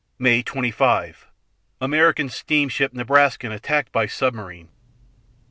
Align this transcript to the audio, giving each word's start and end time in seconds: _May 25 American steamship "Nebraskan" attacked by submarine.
_May 0.19 0.43
25 0.43 1.27
American 1.79 2.27
steamship 2.29 2.91
"Nebraskan" 2.91 3.51
attacked 3.53 3.91
by 3.91 4.07
submarine. 4.07 4.69